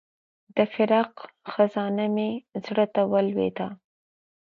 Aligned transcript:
د 0.55 0.57
فراق 0.73 1.13
خزانه 1.51 2.05
مې 2.15 2.29
زړه 2.65 2.85
ته 2.93 3.01
ولوېده. 3.11 3.67